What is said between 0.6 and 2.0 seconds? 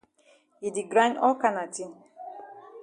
E di grind all kana tin.